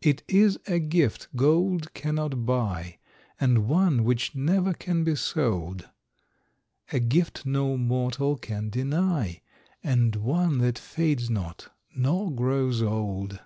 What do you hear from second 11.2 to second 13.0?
not, nor grows